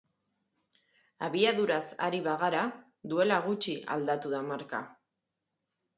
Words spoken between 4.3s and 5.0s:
da marka.